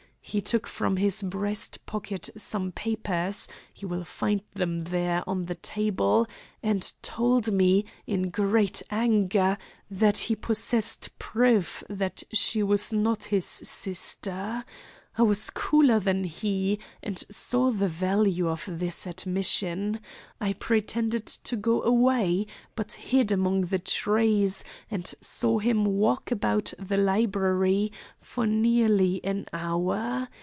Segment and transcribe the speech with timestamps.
[0.23, 5.55] He took from his breast pocket some papers you will find them there, on the
[5.55, 6.25] table
[6.63, 9.57] and told me, in great anger,
[9.89, 14.63] that he possessed proof that she was not his sister.
[15.17, 19.99] I was cooler than he, and saw the value of this admission.
[20.39, 22.47] I pretended to go away,
[22.77, 29.47] but hid among the trees and saw him walk about the library for nearly an
[29.51, 30.29] hour.